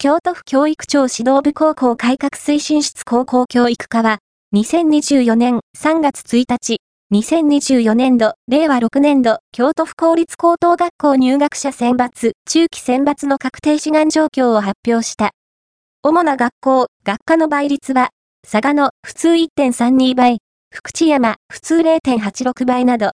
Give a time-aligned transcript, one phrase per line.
[0.00, 4.18] 京都府教育庁指導部高校改革推進室高校教育課は、
[4.54, 6.80] 2024年3月1日、
[7.12, 15.32] 2024年度、令和6年度、京都府公立高等学校入学者選抜、中期選抜の確定志願状況を発表した。
[16.04, 18.10] 主な学校、学科の倍率は、
[18.48, 20.38] 佐賀の普通1.32倍、
[20.72, 23.06] 福知山普通0.86倍など、